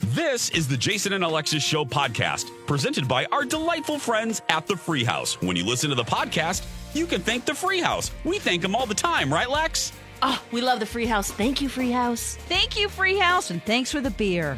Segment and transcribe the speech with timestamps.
[0.00, 4.76] This is the Jason and Alexis Show podcast, presented by our delightful friends at the
[4.76, 5.40] Free House.
[5.42, 6.64] When you listen to the podcast,
[6.94, 8.12] you can thank the Free House.
[8.24, 9.92] We thank them all the time, right, Lex?
[10.22, 11.32] Oh, we love the Free House.
[11.32, 12.36] Thank you, Free House.
[12.48, 14.56] Thank you, Free House, and thanks for the beer.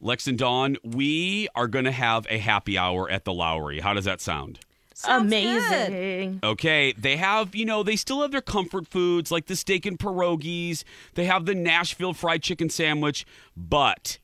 [0.00, 3.80] Lex and Dawn, we are going to have a happy hour at the Lowry.
[3.80, 4.60] How does that sound?
[4.94, 6.38] Sounds Amazing.
[6.44, 9.98] Okay, they have, you know, they still have their comfort foods like the steak and
[9.98, 10.84] pierogies.
[11.14, 13.26] They have the Nashville fried chicken sandwich,
[13.56, 14.18] but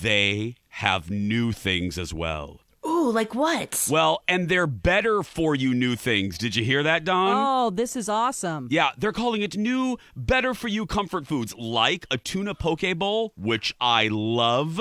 [0.00, 2.60] they have new things as well.
[2.84, 3.86] Ooh, like what?
[3.90, 6.36] Well, and they're better for you new things.
[6.36, 7.32] Did you hear that, Don?
[7.36, 8.66] Oh, this is awesome.
[8.72, 13.32] Yeah, they're calling it new, better for you comfort foods like a tuna poke bowl,
[13.36, 14.80] which I love,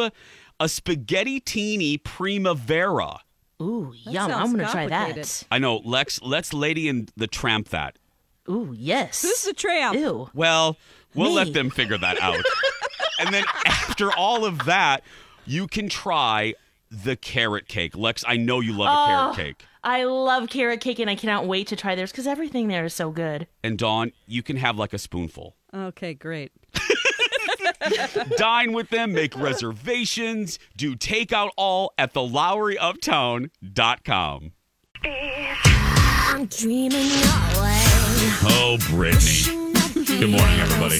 [0.59, 3.19] a spaghetti teeny primavera.
[3.61, 4.31] Ooh, That yum.
[4.31, 5.43] I'm going to try that.
[5.51, 7.97] I know, Lex, let's Lady and the Tramp that.
[8.49, 9.21] Ooh, yes.
[9.21, 9.95] This Who's the tramp?
[9.95, 10.29] Ew.
[10.33, 10.75] Well,
[11.13, 11.35] we'll Me.
[11.35, 12.39] let them figure that out.
[13.25, 15.03] and then after all of that,
[15.45, 16.53] you can try
[16.89, 17.95] the carrot cake.
[17.97, 19.05] Lex, I know you love a Oh.
[19.07, 19.65] carrot cake.
[19.83, 22.93] I love carrot cake and I cannot wait to try theirs because everything there is
[22.93, 23.47] so good.
[23.63, 25.55] And Dawn, you can have like a spoonful.
[25.73, 26.51] Okay, great.
[28.37, 34.51] Dine with them, make reservations, do takeout all at thelowryuptown.com.
[35.03, 37.81] I'm dreaming away.
[38.43, 39.70] Oh, Brittany.
[40.21, 40.99] Good morning, everybody.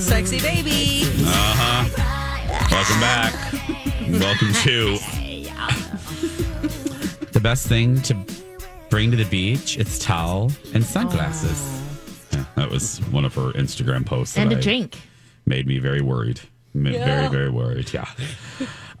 [0.00, 1.02] Sexy baby.
[1.26, 1.84] Uh huh.
[2.70, 3.34] Welcome back.
[4.20, 4.96] Welcome to
[7.32, 8.16] the best thing to
[8.88, 9.76] bring to the beach.
[9.76, 11.82] It's towel and sunglasses.
[12.32, 14.38] Yeah, that was one of her Instagram posts.
[14.38, 14.98] And that a I- drink.
[15.44, 16.40] made me very worried.
[16.74, 17.92] M- Very, very worried.
[17.92, 18.08] Yeah.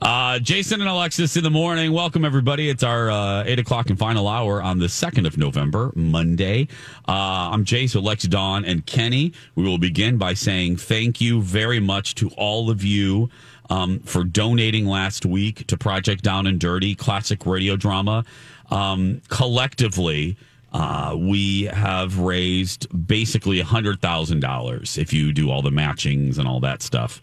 [0.04, 1.90] Uh, Jason and Alexis in the morning.
[1.90, 2.68] Welcome, everybody.
[2.68, 6.68] It's our uh, 8 o'clock and final hour on the 2nd of November, Monday.
[7.08, 9.32] Uh, I'm Jason, Alexa, Dawn, and Kenny.
[9.54, 13.30] We will begin by saying thank you very much to all of you
[13.70, 18.26] um, for donating last week to Project Down and Dirty, classic radio drama.
[18.70, 20.36] Um, collectively,
[20.74, 26.82] uh, we have raised basically $100,000 if you do all the matchings and all that
[26.82, 27.22] stuff.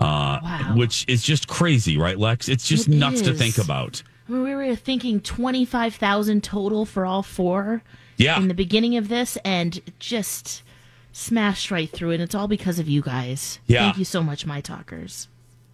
[0.00, 0.74] Uh, Wow.
[0.76, 2.48] Which is just crazy, right, Lex?
[2.48, 4.02] It's just It nuts to think about.
[4.28, 7.82] We were thinking 25,000 total for all four
[8.16, 8.38] Yeah.
[8.38, 10.62] in the beginning of this and just
[11.12, 12.12] smashed right through.
[12.12, 13.58] And it's all because of you guys.
[13.66, 13.84] Yeah.
[13.84, 15.28] Thank you so much, my talkers.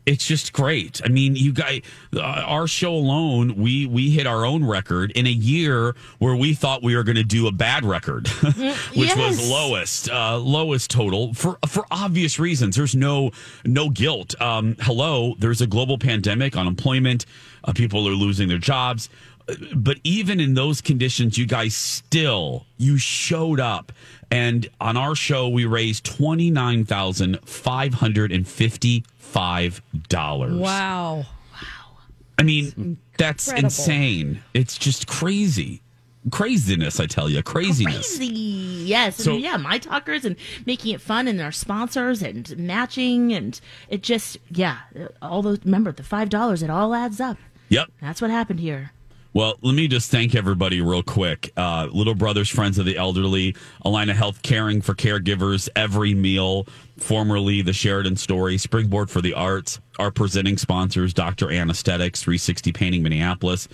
[0.07, 1.01] It's just great.
[1.03, 1.81] I mean, you guys,
[2.15, 6.53] uh, our show alone, we we hit our own record in a year where we
[6.53, 8.29] thought we were going to do a bad record,
[8.95, 12.77] which was lowest, uh, lowest total for for obvious reasons.
[12.77, 13.31] There's no
[13.65, 14.39] no guilt.
[14.41, 17.25] Um, hello, there's a global pandemic, unemployment,
[17.65, 19.09] uh, people are losing their jobs.
[19.49, 23.93] Uh, But even in those conditions, you guys still you showed up,
[24.35, 30.55] and on our show we raised twenty nine thousand five hundred and fifty five dollars.
[30.55, 31.19] Wow.
[31.53, 31.99] Wow!
[32.39, 33.67] I mean, that's incredible.
[33.67, 34.43] insane.
[34.53, 35.83] It's just crazy.
[36.31, 37.43] Craziness, I tell you.
[37.43, 38.17] Craziness.
[38.17, 38.35] Crazy.
[38.35, 39.17] Yes.
[39.23, 43.33] So- and yeah, my talkers and making it fun and our sponsors and matching.
[43.35, 44.79] And it just, yeah,
[45.21, 47.37] all those, remember the $5, it all adds up.
[47.69, 47.91] Yep.
[48.01, 48.93] That's what happened here.
[49.35, 51.53] Well, let me just thank everybody real quick.
[51.57, 57.61] Uh, Little Brothers Friends of the Elderly, Allina Health Caring for Caregivers, Every Meal, formerly
[57.61, 61.51] the Sheridan Story, Springboard for the Arts, our presenting sponsors, Dr.
[61.51, 63.67] Anesthetics, 360 Painting Minneapolis,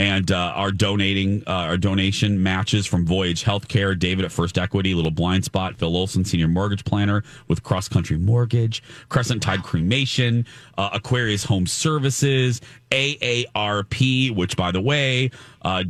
[0.00, 4.94] and uh, our donating, uh, our donation matches from Voyage Healthcare, David at First Equity,
[4.94, 10.46] Little Blind Spot, Phil Olson, Senior Mortgage Planner with Cross Country Mortgage, Crescent Tide Cremation,
[10.78, 15.30] uh, Aquarius Home Services, AARP, which by the way,
[15.62, 15.84] Uh,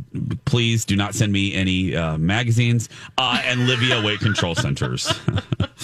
[0.45, 5.03] please do not send me any uh, magazines uh, and Livia weight control centers.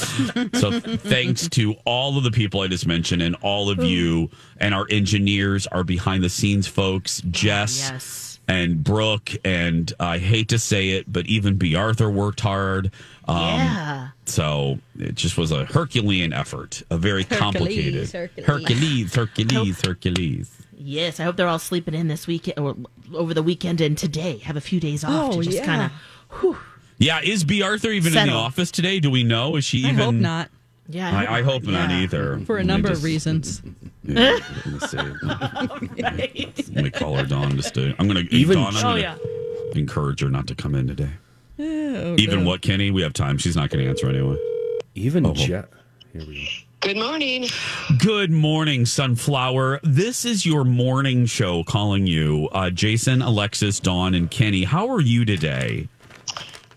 [0.53, 4.73] so thanks to all of the people I just mentioned and all of you and
[4.73, 8.39] our engineers, our behind the scenes folks, Jess Yes.
[8.47, 11.75] and Brooke, and I hate to say it, but even B.
[11.75, 12.91] Arthur worked hard.
[13.27, 14.07] Um, yeah.
[14.25, 18.45] So it just was a Herculean effort, a very complicated Hercules.
[18.45, 20.51] Hercules, Hercules, Hercules.
[20.79, 21.19] Yes.
[21.19, 22.75] I hope they're all sleeping in this weekend or
[23.15, 24.37] over the weekend and today.
[24.39, 25.65] Have a few days off Oh, to just yeah.
[25.65, 25.91] kind
[26.43, 26.57] of.
[26.99, 27.61] Yeah, is B.
[27.63, 28.99] Arthur even in the office today?
[28.99, 29.55] Do we know?
[29.55, 29.95] Is she I even?
[29.97, 30.49] hope not.
[30.89, 31.15] Yeah.
[31.15, 31.99] I, I hope not Yeah.
[32.01, 32.39] either.
[32.45, 33.61] For a Let number just- of reasons.
[34.09, 34.97] Yeah, let's see.
[36.73, 37.93] Let me call her Dawn to stay.
[37.99, 38.73] I'm going to Even- Dawn.
[38.73, 39.17] I'm Oh gonna yeah.
[39.75, 41.09] encourage her not to come in today.
[41.59, 42.45] Oh, Even God.
[42.45, 42.89] what, Kenny?
[42.89, 43.37] We have time.
[43.37, 44.37] She's not going to answer anyway.
[44.95, 45.33] Even Oh.
[45.33, 45.63] Je- Here
[46.25, 47.47] we Good morning.
[47.97, 49.79] Good morning, Sunflower.
[49.83, 52.49] This is your morning show calling you.
[52.51, 54.63] Uh, Jason, Alexis, Dawn, and Kenny.
[54.63, 55.89] How are you today?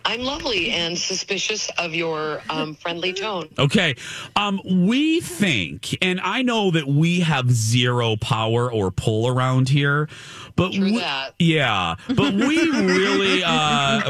[0.07, 3.49] I'm lovely and suspicious of your um, friendly tone.
[3.59, 3.95] Okay.
[4.35, 10.09] Um, we think, and I know that we have zero power or pull around here,
[10.57, 11.01] but we-
[11.39, 13.51] yeah, but we really, uh,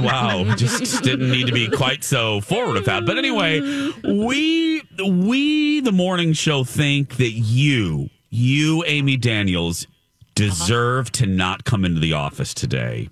[0.05, 3.07] wow, just didn't need to be quite so forward with that.
[3.07, 3.61] But anyway,
[4.03, 9.87] we, we, the morning show think that you, you, Amy Daniels,
[10.35, 13.09] deserve to not come into the office today.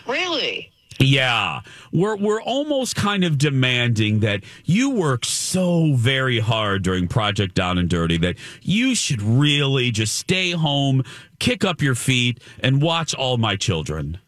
[0.07, 0.73] Really?
[0.99, 1.61] Yeah,
[1.93, 7.77] we're we're almost kind of demanding that you work so very hard during Project Down
[7.77, 11.03] and Dirty that you should really just stay home,
[11.39, 14.19] kick up your feet, and watch all my children.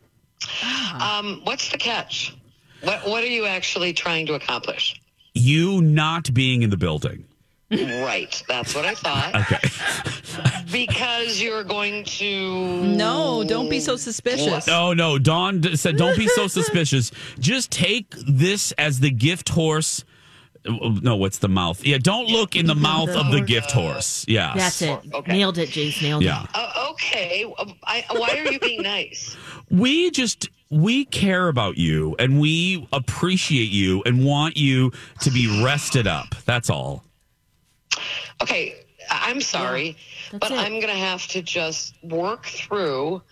[1.01, 2.35] Um, what's the catch?
[2.83, 5.01] What What are you actually trying to accomplish?
[5.35, 7.25] You not being in the building.
[7.71, 8.43] Right.
[8.49, 9.35] That's what I thought.
[9.53, 10.63] Okay.
[10.71, 12.83] Because you're going to.
[12.85, 14.69] No, don't be so suspicious.
[14.69, 17.11] Oh no, Dawn said, "Don't be so suspicious.
[17.39, 20.05] Just take this as the gift horse."
[20.67, 21.85] No, what's the mouth?
[21.87, 24.25] Yeah, don't look in the mouth of the gift horse.
[24.29, 25.01] Yeah, That's it.
[25.15, 25.33] Okay.
[25.33, 26.03] Nailed it, Jace.
[26.03, 26.43] Nailed Yeah.
[26.45, 26.51] it.
[26.53, 27.45] Uh, okay.
[27.85, 29.35] I, why are you being nice?
[29.71, 35.63] We just we care about you and we appreciate you and want you to be
[35.65, 37.05] rested up that's all
[38.41, 38.75] Okay.
[39.11, 39.97] I- I'm sorry,
[40.31, 40.59] that's but it.
[40.59, 43.23] I'm going to have to just work through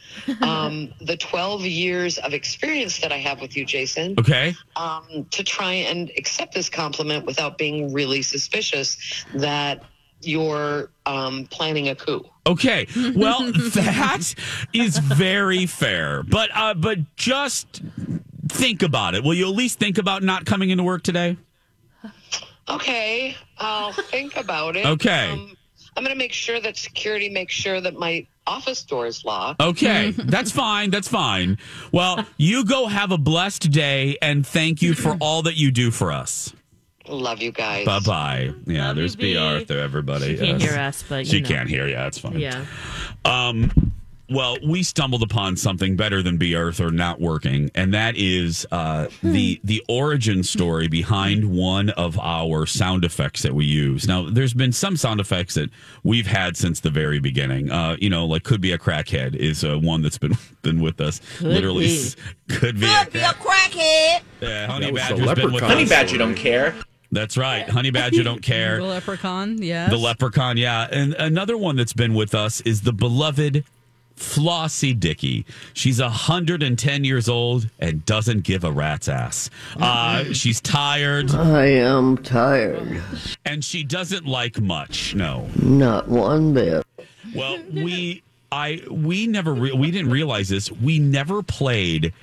[0.41, 4.15] um, the 12 years of experience that I have with you, Jason.
[4.19, 9.83] okay um, to try and accept this compliment without being really suspicious that
[10.27, 12.25] you're um, planning a coup.
[12.47, 12.87] okay.
[13.17, 14.35] Well that
[14.73, 16.23] is very fair.
[16.23, 17.83] But uh but just
[18.49, 19.25] think about it.
[19.25, 21.37] Will you at least think about not coming into work today?
[22.69, 24.87] Okay, I'll think about it.
[24.87, 25.31] Okay.
[25.31, 25.57] Um,
[25.97, 29.63] I'm going to make sure that security makes sure that my office door is locked.
[29.63, 30.11] okay.
[30.17, 30.91] That's fine.
[30.91, 31.59] That's fine.
[31.93, 35.91] Well you go have a blessed day and thank you for all that you do
[35.91, 36.53] for us
[37.09, 37.85] Love you guys.
[37.87, 39.39] bye bye yeah Love there's you, b B.
[39.39, 40.71] arthur everybody She can't Yes.
[40.71, 41.49] hear us, but you she know.
[41.49, 42.65] can't hear yeah it's fine Yeah.
[43.25, 43.93] Um,
[44.29, 46.57] well, we stumbled upon something better than B.
[46.57, 52.67] Arthur not working, and that is uh, the the origin story behind one of our
[52.67, 54.09] sound effects that we use.
[54.09, 55.71] Now, there's been some sound effects that
[56.03, 57.71] we've had since the very beginning.
[57.71, 61.01] Uh, you know, like could be a crackhead is uh, one that's been been with
[61.01, 61.21] us.
[61.39, 61.97] Could Literally, be.
[61.97, 62.17] s-
[62.49, 62.87] could be.
[62.87, 64.23] a, crackhead.
[64.41, 65.63] Yeah, Honey That was the Badger's been with leprechaun.
[65.63, 65.69] us.
[65.73, 66.75] Honey Badger don't care.
[67.17, 67.69] That's right.
[67.69, 68.77] Honey Badger don't care.
[68.79, 69.91] The leprechaun, yes.
[69.91, 70.87] The leprechaun, yeah.
[70.91, 73.65] And another one that's been with us is the beloved
[74.17, 75.45] Flossie Dickey.
[75.75, 79.51] She's 110 years old and doesn't give a rat's ass.
[79.79, 83.03] Uh, she's tired I am tired.
[83.45, 85.15] and she doesn't like much.
[85.15, 85.49] No.
[85.61, 86.87] Not one bit.
[87.35, 90.71] Well, we I we never re- we didn't realize this.
[90.73, 92.15] We never played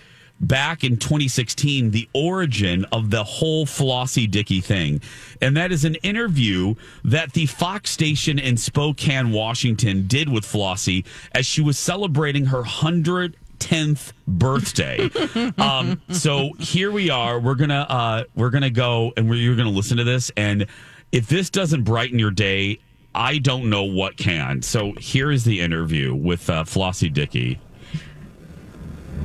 [0.47, 5.01] back in 2016 the origin of the whole Flossie Dickey thing.
[5.41, 11.05] And that is an interview that the Fox station in Spokane, Washington did with Flossie
[11.33, 15.09] as she was celebrating her 100 10th birthday.
[15.57, 17.39] um, so here we are.
[17.39, 20.31] We're gonna uh, we're gonna go and we're, you're gonna listen to this.
[20.35, 20.67] And
[21.11, 22.79] if this doesn't brighten your day,
[23.15, 24.61] I don't know what can.
[24.61, 27.59] So here is the interview with uh, Flossie Dickey.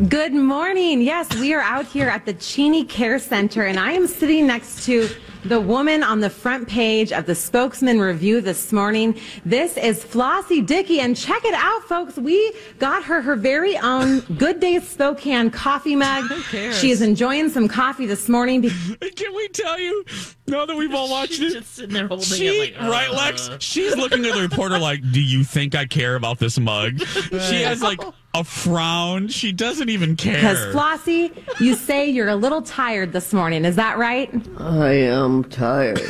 [0.06, 1.02] Good morning.
[1.02, 4.84] Yes, we are out here at the Cheney Care Center, and I am sitting next
[4.84, 5.08] to
[5.44, 9.18] the woman on the front page of the Spokesman Review this morning.
[9.44, 12.16] This is Flossie Dickey, and check it out, folks.
[12.16, 16.24] We got her her very own Good Day Spokane coffee mug.
[16.26, 16.78] Who cares?
[16.78, 18.60] She is enjoying some coffee this morning.
[18.60, 18.70] be-
[19.16, 20.04] Can we tell you
[20.46, 21.58] now that we've all watched She's it?
[21.60, 23.50] just sitting there holding She, it like, right, uh, Lex?
[23.58, 27.00] She's looking at the reporter like, "Do you think I care about this mug?"
[27.48, 28.00] She has like
[28.35, 29.28] a frown.
[29.28, 30.35] She doesn't even care.
[30.35, 33.64] Because Flossie, you say you're a little tired this morning.
[33.64, 34.30] Is that right?
[34.58, 36.00] I am tired.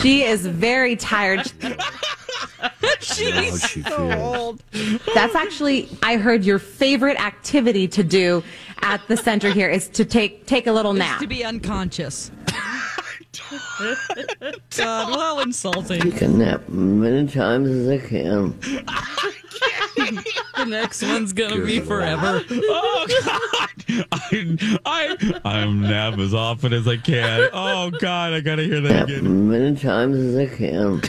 [0.00, 1.50] She is very tired.
[3.00, 4.14] She's she so feels.
[4.14, 4.62] old.
[5.14, 8.42] That's actually, I heard your favorite activity to do
[8.82, 11.20] at the center here is to take take a little nap.
[11.20, 12.30] To be unconscious.
[14.76, 16.00] God, well insulting.
[16.00, 18.58] Take a nap many times as I can.
[20.56, 22.42] The next one's gonna be forever.
[22.50, 24.06] Oh God!
[24.12, 27.48] I, I I'm nap as often as I can.
[27.52, 28.32] Oh God!
[28.32, 29.48] I gotta hear that Nap again.
[29.50, 31.02] many times as I can.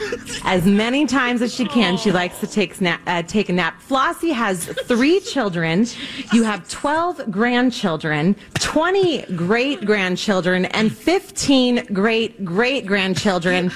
[0.44, 3.82] As many times as she can, she likes to take sna- uh, take a nap.
[3.82, 5.86] Flossie has three children.
[6.34, 13.72] You have twelve grandchildren, twenty great grandchildren, and fifteen great great grandchildren.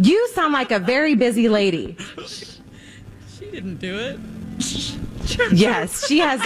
[0.00, 1.96] You sound like a very busy lady.
[3.52, 4.18] She didn't do it.
[5.52, 6.40] Yes, she has.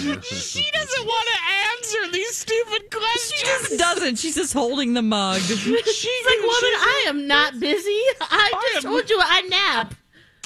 [0.00, 1.38] She doesn't want to
[1.70, 3.32] answer these stupid questions.
[3.40, 4.16] She just doesn't.
[4.18, 5.40] She's just holding the mug.
[5.40, 8.00] She's Like, woman, I am not busy.
[8.20, 9.94] I just am- told you I nap.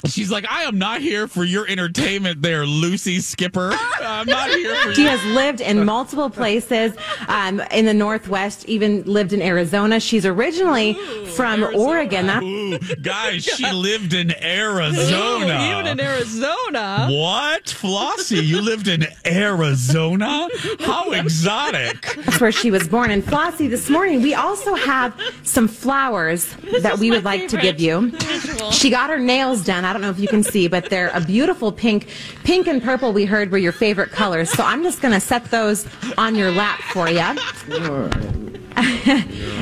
[0.05, 3.71] She's like, I am not here for your entertainment, there, Lucy Skipper.
[3.99, 5.07] I'm not here for She you.
[5.07, 6.93] has lived in multiple places
[7.27, 9.99] um, in the Northwest, even lived in Arizona.
[9.99, 10.93] She's originally
[11.35, 12.27] from Oregon.
[12.27, 15.67] That's Ooh, guys, she lived in Arizona.
[15.79, 17.07] Even in Arizona.
[17.09, 17.63] What?
[17.65, 20.47] Flossie, you lived in Arizona?
[20.79, 22.15] How exotic.
[22.23, 23.09] That's where she was born.
[23.09, 27.79] And Flossie, this morning, we also have some flowers that we would like to give
[27.79, 28.11] you.
[28.11, 28.69] visual.
[28.71, 29.86] She got her nails done.
[29.87, 32.09] I don't know if you can see, but they're a beautiful pink.
[32.43, 34.51] Pink and purple, we heard, were your favorite colors.
[34.51, 37.17] So I'm just going to set those on your lap for you.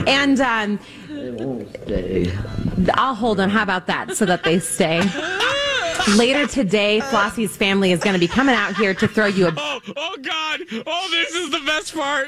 [0.08, 0.80] and um.
[2.96, 3.50] I'll hold them.
[3.50, 4.16] How about that?
[4.16, 5.00] So that they stay.
[6.14, 9.54] Later today, Flossie's family is going to be coming out here to throw you a
[9.58, 10.62] Oh, oh God.
[10.86, 12.28] Oh, this is the best part.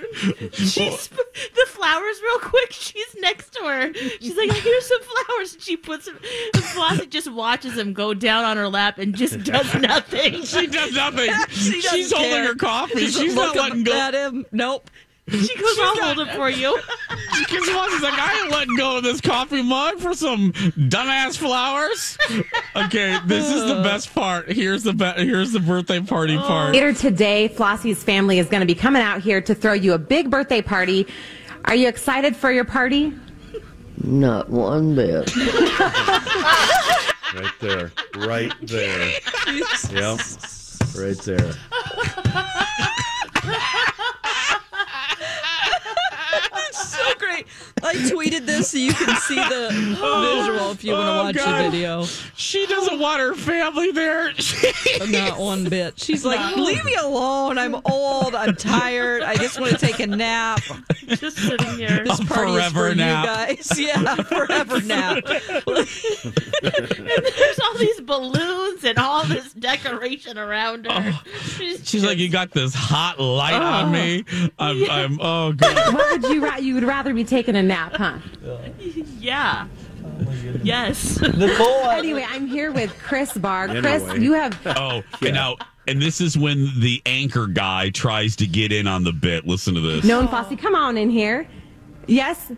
[0.53, 2.71] She's the flowers real quick.
[2.71, 3.93] She's next to her.
[3.93, 5.53] She's like, here's some flowers.
[5.53, 6.17] And she puts them.
[6.55, 10.43] And Flossie just watches them go down on her lap and just does nothing.
[10.43, 11.29] She does nothing.
[11.49, 12.99] She doesn't She's holding her coffee.
[12.99, 13.93] Just She's not look letting go.
[13.93, 14.45] at him.
[14.51, 14.89] Nope.
[15.29, 16.79] She goes, I'll hold it for you.
[17.33, 21.37] she Because Flossie's like, I ain't letting go of this coffee mug for some dumbass
[21.37, 22.17] flowers.
[22.75, 23.83] Okay, this is the uh.
[23.83, 24.51] best part.
[24.51, 26.43] Here's the be- here's the birthday party oh.
[26.43, 26.73] part.
[26.73, 29.97] Later today, Flossie's family is going to be coming out here to throw you a
[29.97, 31.07] big birthday party.
[31.65, 33.13] Are you excited for your party?
[34.03, 35.31] Not one bit.
[37.33, 37.91] Right there.
[38.15, 39.11] Right there.
[39.91, 40.19] Yep.
[40.95, 41.53] Right there.
[46.71, 47.45] So great.
[47.87, 49.69] I tweeted this so you can see the
[50.01, 51.65] oh, visual if you want to Oh, watch God.
[51.65, 52.03] the video.
[52.35, 54.33] She doesn't want her family there.
[55.09, 55.99] Not one bit.
[55.99, 57.57] She's like, leave me alone.
[57.57, 58.35] I'm old.
[58.35, 59.23] I'm tired.
[59.23, 60.61] I just want to take a nap.
[61.07, 62.03] Just sitting here.
[62.03, 63.23] This party is forever for nap.
[63.49, 63.71] you guys.
[63.77, 65.23] Yeah, forever nap.
[66.61, 70.91] There's all these balloons and all this decoration around her.
[71.13, 71.23] Oh.
[71.57, 73.91] She's, She's like, you got this hot light on oh.
[73.91, 74.25] me.
[74.59, 75.93] I'm, I'm oh god.
[75.93, 78.17] What would you ra- you would rather be taking a nap, huh?
[79.19, 79.67] yeah.
[80.63, 81.15] Yes.
[81.15, 81.89] The boy.
[81.91, 83.67] Anyway, I'm here with Chris Barr.
[83.67, 84.19] Chris, Anyway.
[84.19, 85.57] you have Oh, and now,
[85.87, 89.45] and this is when the anchor guy tries to get in on the bit.
[89.45, 90.03] Listen to this.
[90.05, 90.57] known Flossie.
[90.57, 91.47] Come on in here.
[92.07, 92.51] Yes,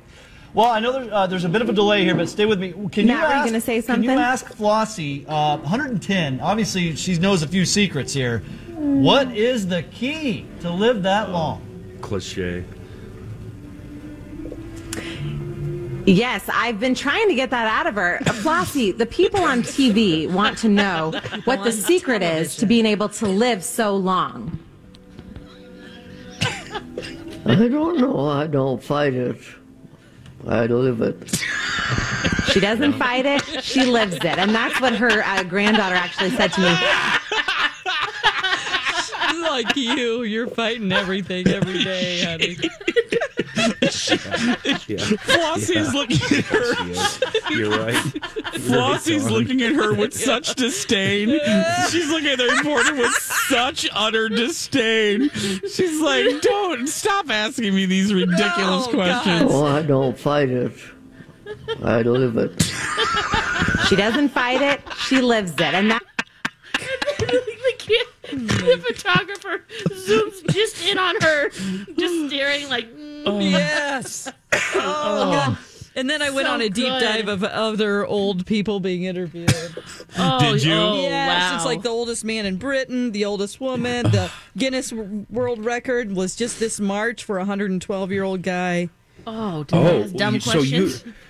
[0.53, 2.59] Well, I know there, uh, there's a bit of a delay here, but stay with
[2.59, 2.71] me.
[2.71, 5.25] Can Matt, you were you ask, gonna say Can you ask Flossie?
[5.27, 6.39] Uh, 110.
[6.39, 8.39] Obviously, she knows a few secrets here.
[8.75, 11.61] What is the key to live that long?
[12.01, 12.63] Cliche.
[16.09, 16.49] Yes.
[16.51, 18.19] I've been trying to get that out of her.
[18.25, 22.85] Uh, Flossie, the people on TV want to know what the secret is to being
[22.85, 24.59] able to live so long.
[27.45, 28.27] I don't know.
[28.27, 29.39] I don't fight it.
[30.47, 31.43] I live it.
[32.51, 36.51] She doesn't fight it; she lives it, and that's what her uh, granddaughter actually said
[36.53, 36.67] to me.
[39.49, 42.57] like you, you're fighting everything every day, honey.
[44.59, 46.73] Flossie's looking at her.
[47.53, 47.95] You're right.
[48.55, 51.29] Flossie's looking at her with such disdain.
[51.89, 55.29] She's looking at the reporter with such utter disdain.
[55.29, 60.73] She's like, "Don't stop asking me these ridiculous Oh, questions." Oh, I don't fight it.
[61.83, 62.61] I live it.
[63.87, 66.03] She doesn't fight it; she lives it, and that.
[67.19, 71.49] the, kid, the photographer zooms just in on her,
[71.97, 72.87] just staring like.
[72.95, 73.08] mm.
[73.25, 73.39] Oh.
[73.49, 74.31] Yes.
[74.53, 75.57] Oh, oh, God.
[75.95, 77.01] And then I went So on a deep good.
[77.01, 79.51] dive of other old people being interviewed.
[80.17, 80.73] Oh, Did you?
[80.73, 81.55] Oh, yes, wow.
[81.55, 84.03] it's like the oldest man in Britain, the oldest woman.
[84.09, 88.89] The Guinness World Record was just this March for a 112 year old guy.
[89.27, 91.03] Oh, do I ask oh, dumb you- so questions?
[91.05, 91.13] you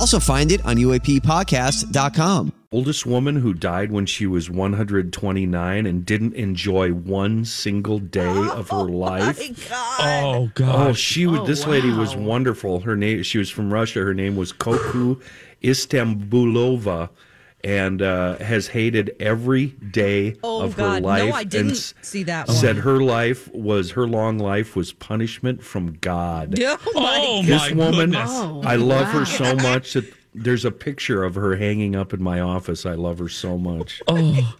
[0.00, 2.52] also find it on UAPpodcast.com.
[2.72, 8.50] Oldest woman who died when she was 129 and didn't enjoy one single day oh
[8.52, 9.40] of her life.
[9.40, 10.24] Oh god.
[10.24, 10.98] Oh, gosh.
[10.98, 11.40] she was.
[11.40, 12.80] Oh, this lady was wonderful.
[12.80, 13.24] Her name.
[13.24, 14.00] She was from Russia.
[14.00, 15.16] Her name was Koku
[15.62, 17.10] Istambulova,
[17.62, 20.94] and uh, has hated every day Oh, of God.
[20.94, 21.34] her No, life.
[21.34, 25.94] I didn't s- see that Said her life was her long life was punishment from
[26.00, 26.58] God.
[26.62, 28.30] Oh, my Oh This my woman, goodness.
[28.32, 32.22] Oh, I love her so much that there's a picture of her hanging up in
[32.22, 32.86] my office.
[32.86, 34.00] I love her so much.
[34.08, 34.54] Oh.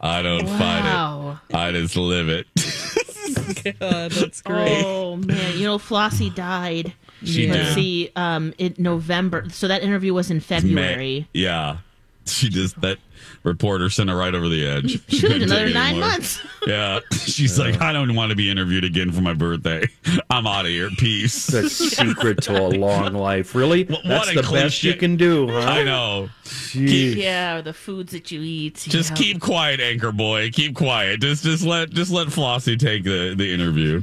[0.00, 1.40] I don't Wow.
[1.50, 1.78] fight it.
[1.78, 2.46] I just live it.
[3.80, 4.82] God, that's great.
[4.84, 6.92] Oh man, you know Flossie died.
[7.24, 7.74] She Let's did.
[7.74, 9.44] see, um, in November.
[9.50, 11.20] So that interview was in February.
[11.20, 11.78] May- yeah.
[12.30, 12.98] She just that
[13.42, 15.00] reporter sent her right over the edge.
[15.08, 16.08] She Should another nine anymore.
[16.10, 16.40] months.
[16.66, 17.00] Yeah.
[17.12, 19.88] She's like, I don't want to be interviewed again for my birthday.
[20.28, 20.90] I'm out of here.
[20.90, 21.46] Peace.
[21.46, 23.54] The secret to a long life.
[23.54, 23.84] Really?
[23.84, 25.58] What- That's what a the best you can do, huh?
[25.60, 26.28] I know.
[26.44, 27.16] Jeez.
[27.16, 28.74] Yeah, or the foods that you eat.
[28.74, 29.16] Just yeah.
[29.16, 30.50] keep quiet, anchor boy.
[30.50, 31.20] Keep quiet.
[31.22, 34.02] Just just let just let Flossie take the, the interview.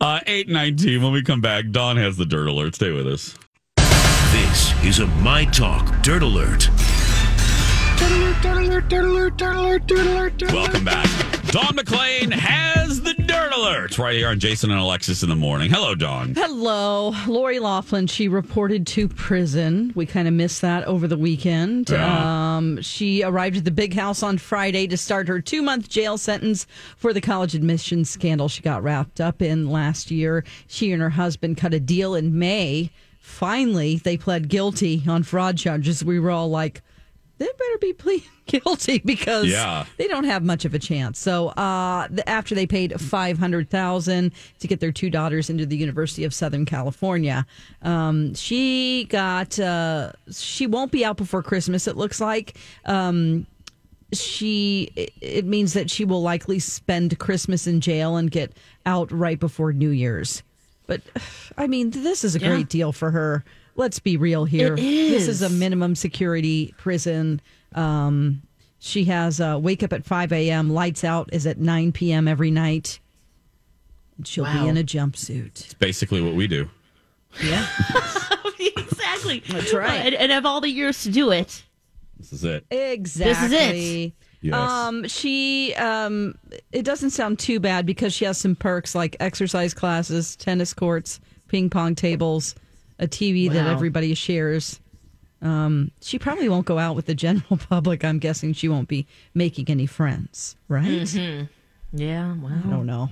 [0.00, 1.02] Uh eight nineteen.
[1.02, 2.74] When we come back, Dawn has the dirt alert.
[2.74, 3.34] Stay with us.
[4.32, 6.68] This is a My Talk Dirt Alert.
[10.52, 11.08] Welcome back.
[11.46, 15.70] Dawn McLean has the dirt alert right here on Jason and Alexis in the morning.
[15.70, 16.34] Hello, Dawn.
[16.34, 17.14] Hello.
[17.26, 19.92] Lori Loughlin, she reported to prison.
[19.94, 21.88] We kind of missed that over the weekend.
[21.88, 22.56] Yeah.
[22.56, 26.18] Um, she arrived at the big house on Friday to start her two month jail
[26.18, 26.66] sentence
[26.98, 30.44] for the college admissions scandal she got wrapped up in last year.
[30.66, 32.90] She and her husband cut a deal in May.
[33.20, 36.04] Finally, they pled guilty on fraud charges.
[36.04, 36.82] We were all like,
[37.38, 39.84] they better be pleading guilty because Yeah.
[39.96, 41.18] they don't have much of a chance.
[41.18, 45.66] So uh, the, after they paid five hundred thousand to get their two daughters into
[45.66, 47.44] the University of Southern California,
[47.82, 51.86] um, she got uh, she won't be out before Christmas.
[51.88, 52.56] It looks like.
[52.84, 53.46] Um,
[54.12, 58.52] she it- it means that she will likely spend Christmas in jail and get
[58.86, 60.42] out right before New Year's.
[60.86, 61.00] But
[61.58, 62.48] I mean, this is a Yeah.
[62.48, 63.44] great deal for her.
[63.76, 64.74] Let's be real here.
[64.74, 67.40] It This is a minimum security prison.
[67.74, 68.42] Um,
[68.78, 70.70] she has uh, wake up at 5 a.m.
[70.72, 72.28] Lights out is at 9 p.m.
[72.28, 73.00] every night.
[74.24, 74.62] She'll Wow.
[74.62, 75.46] be in a jumpsuit.
[75.64, 76.68] It's basically what we do.
[77.42, 77.66] Yeah,
[78.60, 79.42] exactly.
[79.48, 80.06] That's right.
[80.06, 81.64] And, and have all the years to do it.
[82.18, 82.64] This is it.
[82.70, 83.32] exactly.
[83.32, 83.52] This is
[84.06, 84.12] it.
[84.40, 84.54] Yes.
[84.54, 86.34] Um, she um,
[86.70, 91.18] it doesn't sound too bad because she has some perks like exercise classes, tennis courts,
[91.48, 92.54] ping pong tables,
[92.98, 94.80] a TV that everybody shares.
[95.42, 98.04] Um, she probably won't go out with the general public.
[98.04, 100.84] I'm guessing she won't be making any friends, right?
[100.86, 101.44] Mm-hmm.
[101.96, 102.60] Yeah, wow.
[102.64, 103.10] I don't know.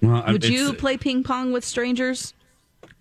[0.00, 2.32] Well, Would you play ping pong with strangers?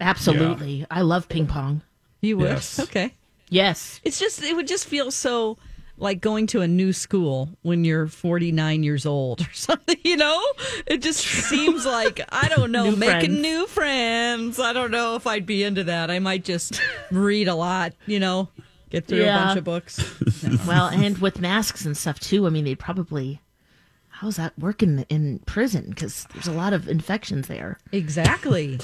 [0.02, 0.86] Absolutely.
[0.90, 1.82] I love ping pong.
[2.22, 2.48] You would.
[2.50, 2.80] Yes.
[2.80, 3.14] Okay.
[3.50, 4.02] Yes.
[4.04, 5.58] It's just it would just feel so
[5.98, 10.42] like going to a new school when you're 49 years old or something, you know?
[10.86, 13.42] It just seems like I don't know, New making friends.
[13.42, 14.60] new friends.
[14.60, 16.12] I don't know if I'd be into that.
[16.12, 16.82] I might just
[17.12, 18.50] read a lot, you know,
[18.90, 20.04] get through a bunch of books.
[20.68, 22.46] Well, and with masks and stuff too.
[22.46, 23.42] I mean, they'd probably.
[24.10, 25.90] How's that working in prison?
[25.90, 27.78] Because there's a lot of infections there.
[27.92, 28.80] Exactly.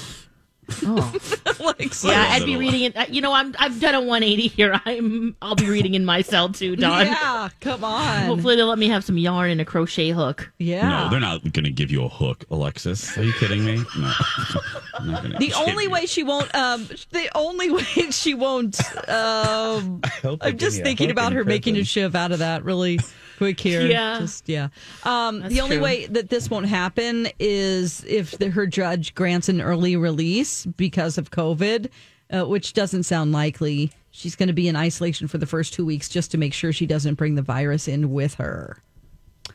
[0.84, 1.14] Oh,
[1.78, 2.26] like so- yeah.
[2.30, 2.96] I'd be reading it.
[2.96, 4.80] uh, You know, I'm I've done a 180 here.
[4.84, 7.06] I'm I'll be reading in my cell too, Don.
[7.06, 8.22] Yeah, come on.
[8.26, 10.52] Hopefully they'll let me have some yarn and a crochet hook.
[10.58, 10.88] yeah.
[11.04, 13.16] No, they're not going to give you a hook, Alexis.
[13.18, 13.76] Are you kidding me?
[13.98, 14.12] No.
[14.94, 15.90] I'm not gonna The shit only you.
[15.90, 21.32] way she won't, um, the only way she won't, um, hope I'm just thinking about
[21.32, 21.84] in her making a prison.
[21.86, 23.00] shiv out of that really
[23.44, 23.82] quick here.
[23.86, 24.18] Yeah.
[24.20, 24.68] Just, yeah.
[25.04, 25.84] Um, the only true.
[25.84, 31.18] way that this won't happen is if the, her judge grants an early release because
[31.18, 31.88] of COVID,
[32.32, 33.92] uh, which doesn't sound likely.
[34.10, 36.72] She's going to be in isolation for the first two weeks just to make sure
[36.72, 38.78] she doesn't bring the virus in with her.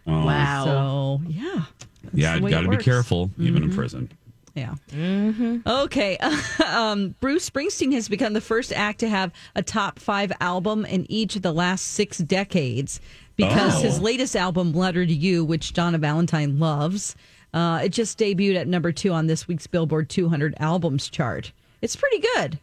[0.05, 0.65] Oh, Wow.
[0.65, 1.63] So, yeah.
[2.03, 3.71] That's Yeah, the you way got to be careful, even Mm-hmm.
[3.71, 4.11] in prison.
[4.59, 4.75] Yeah.
[4.91, 5.57] Mm-hmm.
[5.67, 6.17] Okay.
[6.67, 11.05] um, Bruce Springsteen has become the first act to have a top five album in
[11.09, 12.99] each of the last six decades
[13.35, 13.81] because Oh.
[13.81, 17.15] his latest album, Letter to You, which Donna Valentine loves,
[17.53, 21.51] uh, it just debuted at number two on this week's Billboard 200 albums chart.
[21.81, 22.59] It's pretty good.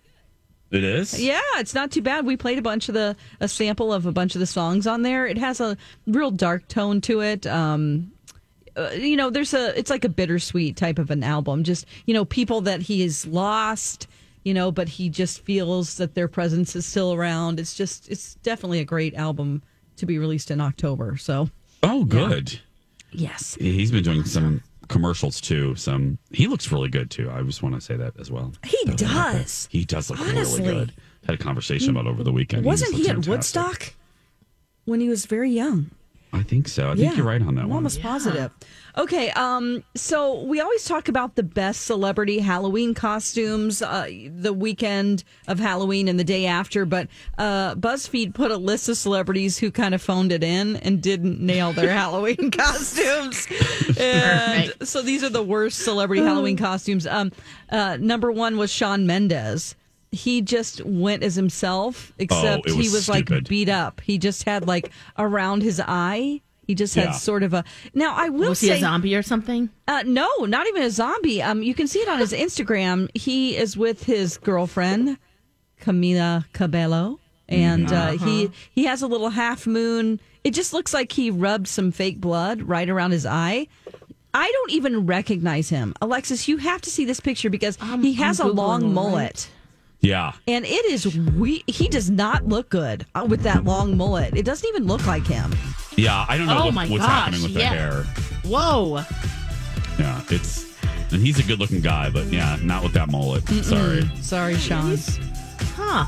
[0.70, 1.18] It is.
[1.22, 2.26] Yeah, it's not too bad.
[2.26, 5.02] We played a bunch of the a sample of a bunch of the songs on
[5.02, 5.24] there.
[5.26, 5.76] It has a
[6.08, 7.46] real dark tone to it.
[7.46, 8.10] Um,
[8.76, 11.64] uh, you know, there's a it's like a bittersweet type of an album.
[11.64, 14.06] Just you know, people that he has lost.
[14.44, 17.58] You know, but he just feels that their presence is still around.
[17.58, 19.60] It's just it's definitely a great album
[19.96, 21.16] to be released in October.
[21.16, 21.50] So
[21.82, 22.60] Oh, good.
[23.10, 25.74] yes, He's been doing some commercials too.
[25.74, 27.28] Some he looks really good too.
[27.28, 28.52] I just want to say that as well.
[28.64, 29.66] he does.
[29.68, 30.62] He does look Honestly.
[30.62, 30.92] really good.
[31.26, 32.64] Had a conversation about over the weekend.
[32.64, 33.30] Wasn't just he at fantastic.
[33.32, 33.94] Woodstock
[34.84, 35.90] when he was very young?
[36.36, 36.90] I think so.
[36.90, 37.76] I think you're right on that I'm one.
[37.76, 38.50] almost positive.
[38.98, 45.22] Okay, um, so we always talk about the best celebrity Halloween costumes, uh, the weekend
[45.48, 49.70] of Halloween and the day after, but uh, BuzzFeed put a list of celebrities who
[49.70, 53.46] kind of phoned it in and didn't nail their Halloween costumes.
[53.98, 57.06] And so these are the worst celebrity Halloween costumes.
[57.06, 57.32] Um,
[57.70, 59.74] uh, number one was Shawn Mendes.
[60.12, 64.00] He just went as himself, except Oh, was he was like beat up.
[64.00, 66.40] He just had like around his eye.
[66.66, 67.12] He just had Yeah.
[67.12, 67.64] sort of a.
[67.94, 69.68] Now I will Was say he a zombie or something?
[69.86, 71.40] Uh, no, not even a zombie.
[71.42, 73.08] Um, you can see it on his Instagram.
[73.16, 75.18] He is with his girlfriend,
[75.80, 80.20] Camila Cabello, and uh, he he has a little half moon.
[80.44, 83.66] It just looks like he rubbed some fake blood right around his eye.
[84.34, 86.46] I don't even recognize him, Alexis.
[86.48, 88.94] You have to see this picture because he has a I'm Googling long him right
[88.94, 89.50] mullet.
[90.06, 90.32] Yeah.
[90.46, 91.64] And it is we.
[91.66, 94.36] He does not look good uh, with that long mullet.
[94.36, 95.52] It doesn't even look like him.
[95.96, 96.24] Yeah.
[96.28, 97.70] I don't know Oh what, my what's gosh, happening with yeah.
[97.70, 98.02] the hair.
[98.44, 99.02] Whoa.
[99.98, 100.22] Yeah.
[100.30, 100.64] It's
[101.12, 103.48] and he's a good looking guy, but yeah, not with that mullet.
[103.48, 104.02] Sorry.
[104.02, 104.22] Mm-mm.
[104.22, 104.96] sorry, Shawn.
[105.74, 106.04] Huh.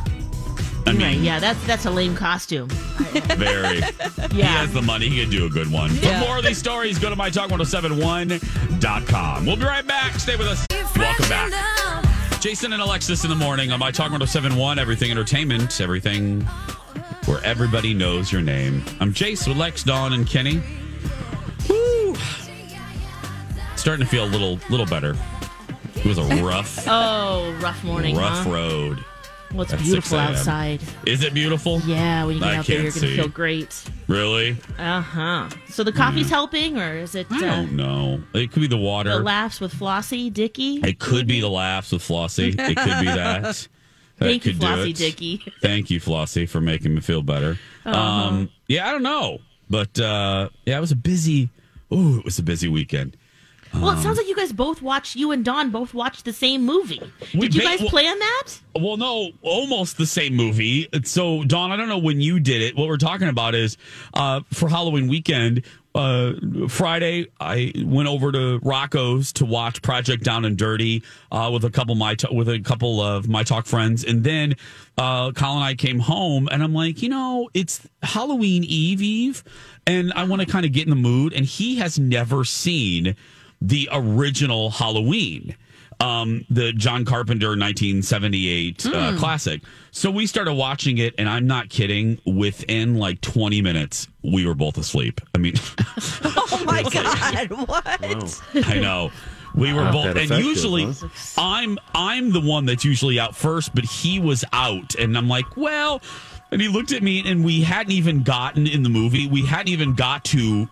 [0.86, 1.16] I You're right.
[1.16, 2.68] mean, Yeah, that's that's a lame costume.
[2.68, 3.78] very.
[3.80, 4.28] yeah.
[4.30, 5.08] He has the money.
[5.08, 5.92] He could do a good one.
[5.96, 6.20] Yeah.
[6.20, 9.46] For more of these stories, go to mytalk1071.com.
[9.46, 10.12] We'll be right back.
[10.20, 10.64] Stay with us.
[10.96, 12.04] Welcome back.
[12.40, 16.42] Jason and Alexis in the morning on My Talk 1071, Everything Entertainment, everything
[17.26, 18.82] where everybody knows your name.
[19.00, 20.62] I'm Jace with Lex, Dawn, and Kenny.
[21.68, 22.14] Woo!
[23.76, 25.16] Starting to feel a little little better.
[25.96, 28.16] It was a rough, Oh, rough morning.
[28.16, 28.50] rough huh?
[28.50, 29.04] road.
[29.52, 30.80] Well, it's at 6 beautiful outside.
[31.06, 31.80] Is it beautiful?
[31.80, 33.82] Yeah, when you get I out there, you're going to feel great.
[34.06, 34.56] Really?
[34.78, 35.48] Uh huh.
[35.68, 38.22] So the coffee's helping, or is it I uh, don't know.
[38.34, 39.10] It could be the water.
[39.10, 40.76] the laughs with Flossie, Dickey?
[40.76, 42.48] It could be the laughs with Flossie.
[42.58, 43.68] It could be that.
[44.18, 44.96] That Thank you, Flossie.
[44.96, 45.44] Dickey.
[45.62, 47.56] Thank you, Flossie, for making me feel better.
[47.84, 47.96] Uh-huh.
[47.96, 49.38] Um, yeah, I don't know,
[49.70, 51.50] but uh, yeah, it was a busy.
[51.88, 53.16] Oh, it was a busy weekend.
[53.74, 55.14] Well, it Um, sounds like you guys both watched.
[55.16, 57.00] You and Don both watched the same movie.
[57.34, 58.44] We Did you ba- guys well- plan that?
[58.78, 60.88] Well, no, almost the same movie.
[61.04, 62.76] So, Don, I don't know when you did it.
[62.76, 63.76] What we're talking about is
[64.14, 65.62] uh, for Halloween weekend.
[65.94, 66.34] Uh,
[66.68, 71.02] Friday, I went over to Rocco's to watch Project Down and Dirty
[71.32, 74.54] uh, with a couple my with a couple of my talk friends, and then
[74.96, 79.42] uh, Colin and I came home, and I'm like, you know, it's Halloween Eve Eve,
[79.88, 81.32] and I want to kind of get in the mood.
[81.32, 83.16] And he has never seen
[83.60, 85.56] the original Halloween
[86.00, 89.18] um, the John Carpenter 1978 uh, Hmm.
[89.18, 89.62] classic.
[89.90, 92.20] So we started watching it, and I'm not kidding.
[92.24, 95.20] Within like 20 minutes, we were both asleep.
[95.34, 95.54] I mean,
[96.24, 97.50] Oh my God!
[97.68, 98.42] What?
[98.68, 99.10] I know.
[99.56, 101.08] We were Not both, and effective, usually huh?
[101.36, 105.56] I'm I'm the one that's usually out first, but he was out, and I'm like,
[105.56, 106.00] well,
[106.52, 109.68] and he looked at me, and we hadn't even gotten in the movie, we hadn't
[109.70, 110.68] even got to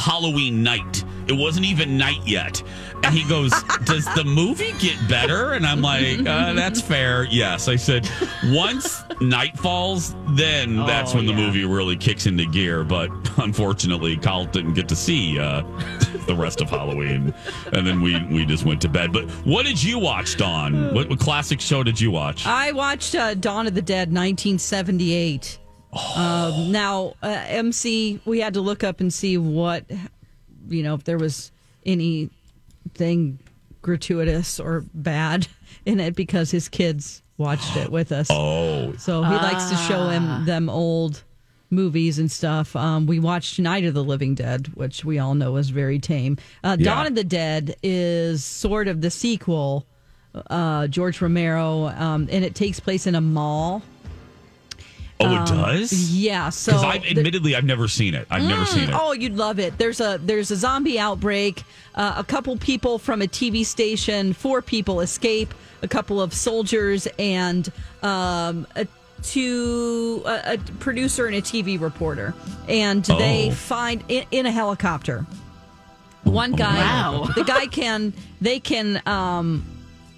[0.00, 1.04] Halloween night.
[1.26, 2.62] It wasn't even night yet,
[3.04, 3.52] and he goes,
[3.84, 8.08] "Does the movie get better?" And I'm like, uh, "That's fair." Yes, I said,
[8.44, 12.82] once night falls, then that's when the movie really kicks into gear.
[12.82, 15.62] But unfortunately, Kyle didn't get to see uh,
[16.26, 17.34] the rest of Halloween,
[17.74, 19.12] and then we we just went to bed.
[19.12, 20.94] But what did you watch, Dawn?
[20.94, 22.46] What, what classic show did you watch?
[22.46, 25.58] I watched uh, Dawn of the Dead, 1978.
[25.92, 29.84] Um, now, uh, MC, we had to look up and see what,
[30.68, 31.50] you know, if there was
[31.86, 33.38] anything
[33.82, 35.46] gratuitous or bad
[35.86, 38.26] in it because his kids watched it with us.
[38.30, 41.22] Oh, So he likes to show him them old
[41.70, 42.74] movies and stuff.
[42.74, 46.36] Um, we watched Night of the Living Dead, which we all know is very tame.
[46.64, 46.84] Uh, Yeah.
[46.94, 49.86] Dawn of the Dead is sort of the sequel.
[50.50, 53.82] Uh, George Romero, um, and it takes place in a mall.
[55.20, 55.92] Oh, it Um, does.
[56.14, 56.48] Yeah.
[56.50, 58.26] So Because I've the- admittedly I've never seen it.
[58.30, 58.94] I've never Mm, seen it.
[58.94, 59.76] Oh, you'd love it.
[59.78, 61.64] There's a there's a zombie outbreak.
[61.94, 65.52] Uh, a couple people from a TV station, four people escape.
[65.82, 67.70] A couple of soldiers and
[68.02, 68.86] um, a
[69.22, 72.34] two a, a producer and a TV reporter,
[72.68, 73.54] and they Oh.
[73.54, 75.26] find in, in a helicopter.
[76.24, 77.28] One guy, Wow.
[77.34, 79.64] the guy can they can um,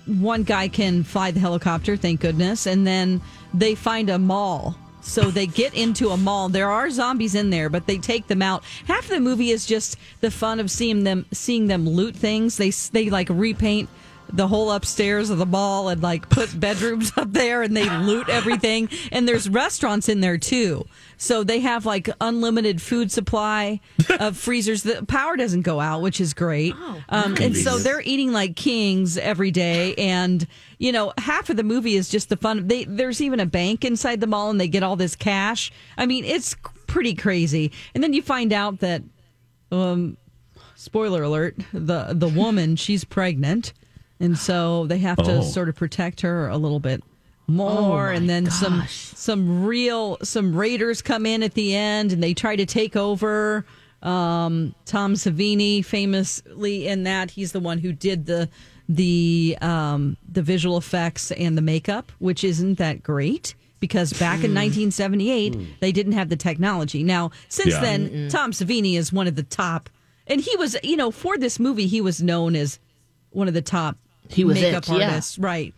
[0.06, 3.20] one guy can fly the helicopter, thank goodness, and then
[3.54, 4.76] they find a mall.
[5.02, 6.48] So they get into a mall.
[6.48, 8.64] There are zombies in there, but they take them out.
[8.86, 12.56] Half of the movie is just the fun of seeing them seeing them loot things.
[12.56, 13.88] They they like repaint
[14.32, 18.28] the whole upstairs of the mall and like put bedrooms up there and they loot
[18.28, 18.88] everything.
[19.10, 20.86] And there's restaurants in there too.
[21.22, 24.84] So they have like unlimited food supply of freezers.
[24.84, 26.74] The power doesn't go out, which is great.
[27.10, 29.94] um, and so they're eating like kings every day.
[29.96, 30.46] And,
[30.78, 32.68] you know, half of the movie is just the fun.
[32.68, 35.70] They, there's even a bank inside the mall and they get all this cash.
[35.98, 36.56] I mean, it's
[36.86, 37.70] pretty crazy.
[37.94, 39.02] And then you find out that,
[39.70, 40.16] um,
[40.74, 43.74] spoiler alert, the, the woman, she's pregnant.
[44.20, 45.42] And so they have to Oh.
[45.42, 47.02] sort of protect her a little bit
[47.50, 48.94] more Oh, and then some gosh.
[49.14, 53.64] some real some raiders come in at the end and they try to take over
[54.02, 58.48] um tom savini famously in that he's the one who did the
[58.88, 64.54] the um the visual effects and the makeup which isn't that great because back in
[64.54, 67.80] 1978 they didn't have the technology now since Yeah.
[67.80, 68.30] then Mm-mm.
[68.30, 69.90] tom savini is one of the top
[70.26, 72.78] and he was you know for this movie he was known as
[73.30, 73.96] one of the top
[74.28, 75.08] He was makeup it, yeah.
[75.08, 75.74] artists right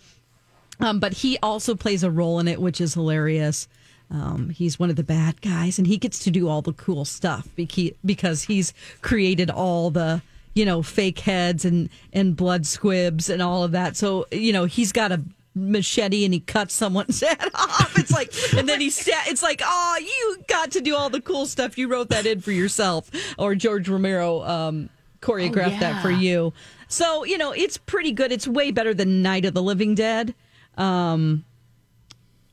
[0.81, 3.69] um, but he also plays a role in it, which is hilarious.
[4.11, 7.05] Um, he's one of the bad guys, and he gets to do all the cool
[7.05, 10.23] stuff because he's created all the
[10.55, 13.97] you know fake heads and and blood squibs and all of that.
[13.97, 15.23] So you know he's got a
[15.55, 17.99] machete and he cuts someone's head off.
[17.99, 21.47] It's like, and then he It's like, oh, you got to do all the cool
[21.47, 21.79] stuff.
[21.79, 24.89] You wrote that in for yourself, or George Romero um,
[25.21, 26.53] choreographed that for you.
[26.89, 28.33] So you know it's pretty good.
[28.33, 30.35] It's way better than Night of the Living Dead.
[30.77, 31.45] Um,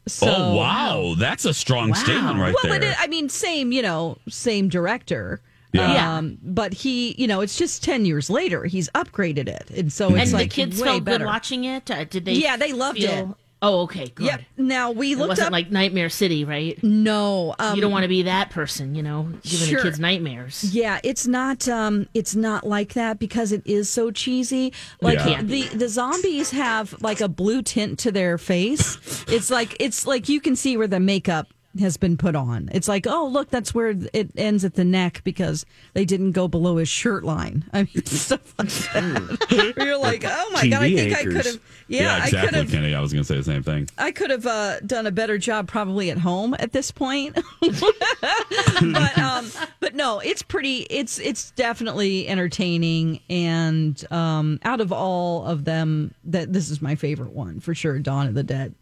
[0.08, 2.82] so, oh wow, that's a strong statement right well, there.
[2.82, 5.42] it is, I mean, same, you know, same director.
[5.72, 6.18] Yeah.
[6.18, 8.64] Um, but he, you know, it's just 10 years later.
[8.66, 9.70] He's upgraded it.
[9.70, 11.20] And so it's and like the kids way felt better.
[11.20, 11.92] good watching it.
[11.92, 12.34] Uh, did they?
[12.34, 13.36] Yeah, they loved feel- it.
[13.62, 14.26] Oh, okay, good.
[14.28, 14.42] Yep.
[14.58, 15.52] Now we It looked wasn't up.
[15.52, 16.82] like Nightmare City, right?
[16.82, 19.78] No, um, you don't want to be that person, you know, giving Sure.
[19.80, 20.74] the kids nightmares.
[20.74, 24.72] Yeah, it's not um it's not like that because it is so cheesy.
[25.02, 25.42] Like Yeah.
[25.42, 28.98] the the zombies have like a blue tint to their face.
[29.28, 31.48] it's like it's like you can see where the makeup
[31.80, 32.70] has been put on.
[32.72, 36.48] It's like, "Oh, look, that's where it ends at the neck because they didn't go
[36.48, 39.76] below his shirt line." I mean, stuff like that.
[39.78, 42.60] You're like, "Oh my god, I TV think I could have Yeah, I could exactly,
[42.60, 42.96] have Kenny.
[42.96, 43.88] I was going to say the same thing.
[43.98, 47.36] I could have uh, done a better job probably at home at this point.
[47.62, 50.88] but um, but no, it's pretty.
[50.90, 56.96] It's it's definitely entertaining, and um, out of all of them, that this is my
[56.96, 58.00] favorite one for sure.
[58.00, 58.74] Dawn of the Dead.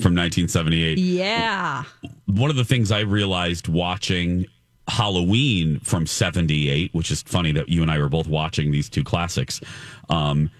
[0.00, 0.98] From 1978.
[0.98, 1.84] Yeah,
[2.26, 4.46] one of the things I realized watching
[4.88, 9.04] Halloween from 78, which is funny that you and I were both watching these two
[9.04, 9.60] classics.
[10.08, 10.50] Um,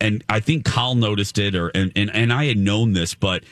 [0.00, 3.44] and I think Kyle noticed it or and, and, and I had known this, but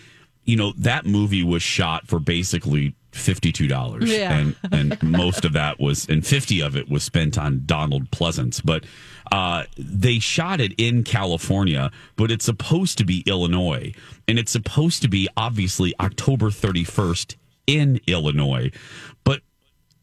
[0.44, 4.10] you know, that movie was shot for basically fifty-two dollars.
[4.10, 4.36] Yeah.
[4.36, 8.60] And and most of that was and fifty of it was spent on Donald Pleasence.
[8.64, 8.84] But
[9.32, 13.92] uh, they shot it in California, but it's supposed to be Illinois.
[14.28, 18.70] And it's supposed to be obviously October thirty-first in Illinois.
[19.24, 19.40] But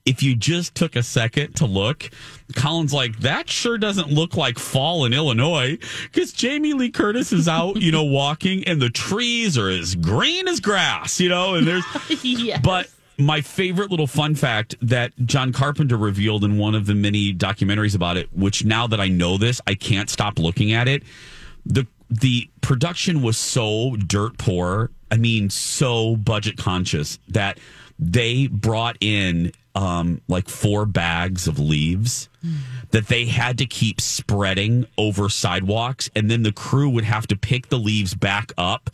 [0.05, 2.09] if you just took a second to look,
[2.57, 5.77] Colin's like, that sure doesn't look like fall in Illinois
[6.11, 10.49] because Jamie Lee Curtis is out, you know, walking and the trees are as green
[10.49, 11.85] as grass, you know, and there's,
[12.21, 12.59] Yes.
[12.61, 17.33] but my favorite little fun fact that John Carpenter revealed in one of the many
[17.33, 21.03] documentaries about it, which now that I know this, I can't stop looking at it.
[21.65, 27.59] The the production was so dirt poor, I mean so budget conscious that
[27.99, 32.29] they brought in um like four bags of leaves
[32.91, 37.35] that they had to keep spreading over sidewalks and then the crew would have to
[37.35, 38.89] pick the leaves back up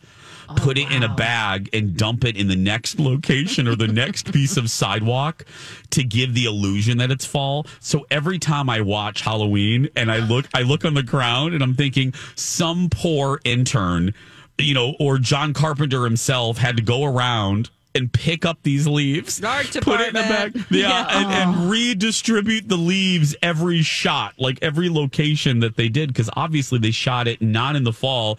[0.50, 3.88] Oh, put it in a bag and dump it in the next location or the
[3.88, 5.46] next piece of sidewalk
[5.92, 7.68] to give the illusion that it's fall.
[7.80, 11.62] So every time I watch Halloween and I look I look on the ground and
[11.62, 14.14] I'm thinking some poor intern,
[14.58, 19.40] you know, or John Carpenter himself had to go around and pick up these leaves,
[19.82, 21.08] put it in a bag, yeah, Yeah.
[21.10, 26.78] And, and redistribute the leaves every shot, like every location that they did, because obviously
[26.80, 28.38] they shot it not in the fall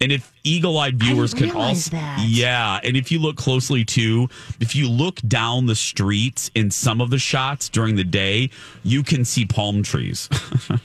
[0.00, 2.24] And if eagle-eyed viewers can also, that.
[2.26, 4.28] yeah, and if you look closely too,
[4.60, 8.50] if you look down the street in some of the shots during the day,
[8.82, 10.28] you can see palm trees.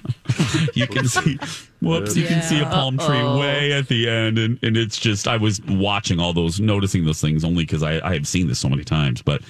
[0.73, 1.37] you can see,
[1.81, 3.39] whoops, you can see a palm tree Uh-oh.
[3.39, 7.19] way at the end, and and it's just I was watching all those, noticing those
[7.19, 9.41] things only because I I have seen this so many times, but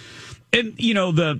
[0.53, 1.39] and you know the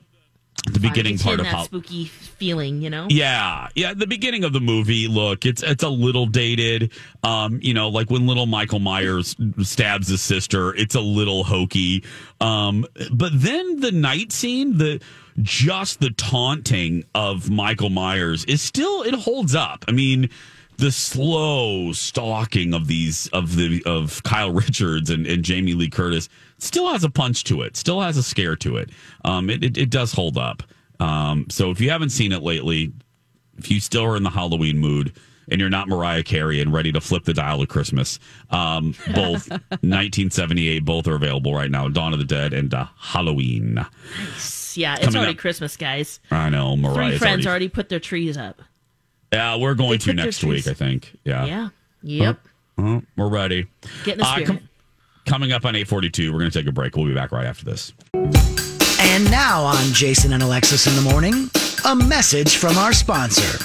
[0.66, 3.08] the beginning part of that spooky feeling, you know.
[3.10, 3.94] yeah, yeah.
[3.94, 6.92] The beginning of the movie, look, it's it's a little dated.
[7.24, 12.04] Um, you know, like when little Michael Myers stabs his sister, it's a little hokey.
[12.40, 15.02] Um, but then the night scene, the
[15.42, 19.86] just the taunting of Michael Myers is still it holds up.
[19.88, 20.30] I mean,
[20.78, 26.28] the slow stalking of these of the of Kyle Richards and, and Jamie Lee Curtis
[26.58, 28.90] still has a punch to it, still has a scare to it.
[29.26, 30.64] Um, it, it, it does hold up.
[31.00, 32.92] Um, so if you haven't seen it lately,
[33.58, 35.14] if you still are in the Halloween mood
[35.50, 38.20] and you're not Mariah Carey and ready to flip the dial of Christmas,
[38.52, 41.88] um, both 1978, both are available right now.
[41.88, 43.76] Dawn of the Dead and uh, Halloween.
[44.76, 45.38] Yeah, it's Coming already up.
[45.38, 46.20] Christmas, guys.
[46.30, 47.48] I know Three friends already.
[47.48, 48.62] already put their trees up.
[49.32, 50.68] Yeah, we're going They to put their next week.
[50.68, 51.18] I think.
[51.24, 51.46] Yeah.
[51.46, 51.70] Yeah.
[52.04, 52.40] Yep.
[52.78, 53.68] Uh, we're ready.
[54.04, 54.70] Get in the Uh, com-
[55.26, 56.96] coming up on 842, we're going to take a break.
[56.96, 57.94] We'll be back right after this.
[58.14, 61.50] And now on Jason and Alexis in the morning,
[61.86, 63.58] a message from our sponsor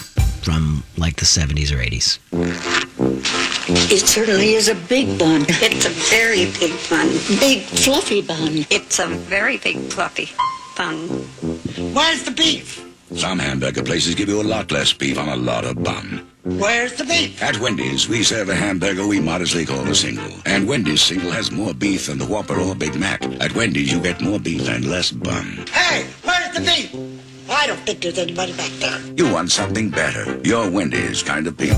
[0.42, 2.18] from like the 70s or 80s.
[3.92, 5.44] It certainly is a big bun.
[5.48, 7.09] It's a very big bun.
[7.40, 8.64] Big fluffy bun.
[8.70, 10.31] It's a very big fluffy
[10.76, 11.09] bun.
[11.94, 12.86] Where's the beef?
[13.14, 16.26] Some hamburger places give you a lot less beef on a lot of bun.
[16.44, 17.40] Where's the beef?
[17.40, 20.30] At Wendy's, we serve a hamburger we modestly call a single.
[20.44, 23.22] And Wendy's single has more beef than the Whopper or Big Mac.
[23.40, 25.64] At Wendy's, you get more beef and less bun.
[25.70, 26.94] Hey, where's the beef?
[27.48, 29.00] I don't think there's anybody back there.
[29.16, 30.40] You want something better.
[30.44, 31.76] Your Wendy's kind of beef.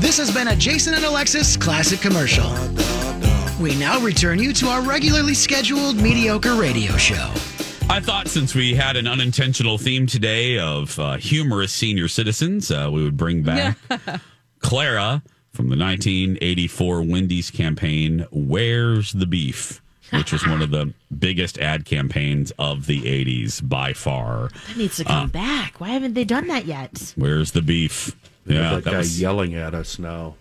[0.00, 2.50] This has been a Jason and Alexis classic commercial.
[3.60, 7.30] We now return you to our regularly scheduled mediocre radio show.
[7.92, 12.88] I thought since we had an unintentional theme today of uh, humorous senior citizens, uh,
[12.90, 13.76] we would bring back
[14.60, 19.82] Clara from the 1984 Wendy's campaign, Where's the Beef?
[20.10, 24.48] Which was one of the biggest ad campaigns of the 80s by far.
[24.68, 25.78] That needs to come Uh, back.
[25.80, 27.12] Why haven't they done that yet?
[27.16, 28.14] Where's the beef?
[28.46, 30.34] Yeah, Yeah, that, that guy was- yelling at us now.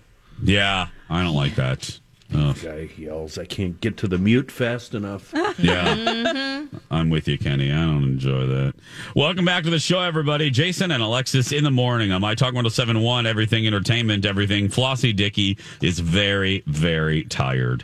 [0.43, 1.99] Yeah, I don't like that.
[2.33, 2.57] Ugh.
[2.63, 6.65] Guy yells, "I can't get to the mute fast enough." Yeah.
[6.89, 7.71] I'm with you, Kenny.
[7.71, 8.73] I don't enjoy that.
[9.15, 10.49] Welcome back to the show, everybody.
[10.49, 14.69] Jason and Alexis in the morning on My Talk 1071, everything entertainment, everything.
[14.69, 17.83] Flossie Dickey is very, very tired.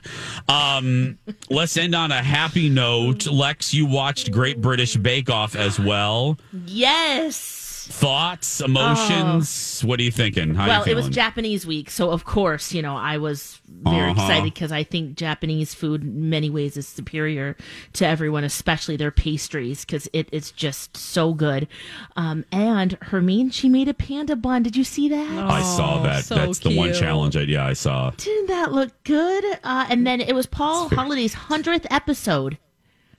[0.50, 1.18] Um,
[1.50, 3.28] let's end on a happy note.
[3.28, 6.38] Lex, you watched Great British Bake Off as well.
[6.66, 7.67] Yes.
[7.90, 9.82] Thoughts, emotions?
[9.84, 10.54] What are you thinking?
[10.56, 11.10] How well, you it was?
[11.10, 14.12] Japanese week, so of course, you know, I was very Uh-huh.
[14.12, 17.56] excited because I think Japanese food in many ways is superior
[17.94, 21.68] to everyone, especially their pastries, because it's just so good.
[22.16, 24.64] Um, and Hermine, she made a panda bun.
[24.64, 25.30] Did you see that?
[25.50, 26.26] I saw that.
[26.26, 27.36] so That's the one challenge.
[27.38, 28.12] I, yeah, I saw.
[28.18, 29.44] Didn't that look good?
[29.64, 32.58] Uh, and then it was Paul Hollywood's hundredth episode,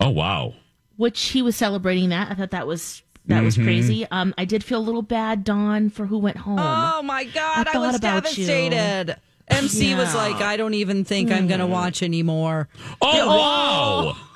[0.00, 0.54] Oh, wow.
[0.96, 2.31] which he was celebrating that.
[2.31, 3.64] I thought that was that was Mhm.
[3.64, 4.06] crazy.
[4.10, 6.58] Um, I did feel a little bad, Dawn, for who went home.
[6.60, 8.46] Oh my God, I, thought was about you.
[8.46, 9.16] devastated.
[9.48, 12.68] MC was like, I don't even think I'm going to watch anymore.
[13.00, 14.16] Oh, wow.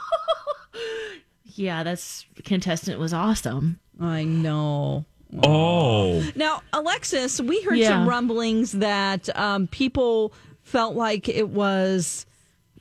[1.55, 3.78] Yeah, that's contestant was awesome.
[4.00, 5.05] I know.
[5.42, 6.22] Oh.
[6.35, 7.88] Now, Alexis, we heard Yeah.
[7.90, 12.24] some rumblings that um, people felt like it was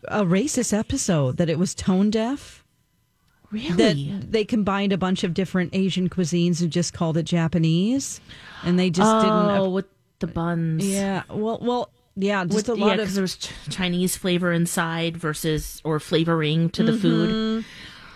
[0.08, 2.61] a racist episode, that it was tone deaf.
[3.52, 4.10] Really?
[4.12, 8.22] That they combined a bunch of different Asian cuisines and just called it Japanese,
[8.64, 9.60] and they just oh, didn't.
[9.66, 9.86] Oh, with
[10.20, 10.86] the buns.
[10.88, 11.24] Yeah.
[11.30, 12.46] Well, well, yeah.
[12.46, 16.00] Just With, a yeah, lot because of there was ch- Chinese flavor inside versus or
[16.00, 17.30] flavoring to the food.
[17.64, 17.66] Mhm.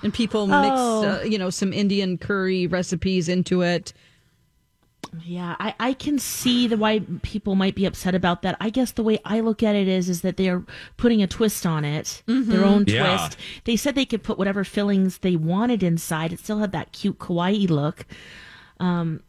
[0.04, 1.20] and people Oh.
[1.20, 3.92] uh, you know, some Indian curry recipes into it.
[5.24, 8.58] Yeah, I, I can see the why people might be upset about that.
[8.60, 10.64] I guess the way I look at it is is that they're
[10.98, 13.18] putting a twist on it, their own Yeah.
[13.18, 13.38] twist.
[13.64, 16.34] They said they could put whatever fillings they wanted inside.
[16.34, 18.06] It still had that cute kawaii look.
[18.80, 19.22] Um,